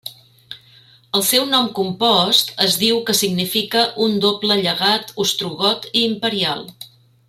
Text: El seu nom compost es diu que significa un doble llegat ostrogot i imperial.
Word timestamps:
El 1.19 1.23
seu 1.27 1.45
nom 1.51 1.69
compost 1.81 2.49
es 2.67 2.79
diu 2.85 3.03
que 3.11 3.17
significa 3.21 3.87
un 4.09 4.19
doble 4.27 4.61
llegat 4.67 5.17
ostrogot 5.27 5.91
i 5.95 6.05
imperial. 6.13 6.71